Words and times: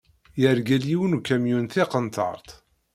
Yergel 0.41 0.83
yiwen 0.89 1.15
ukamyun 1.17 1.65
tiqenṭert. 1.73 2.47